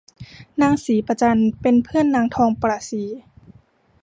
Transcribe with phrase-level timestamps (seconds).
[0.61, 3.03] นางศรีประจันเป็นเพื่อนนางทองประศรี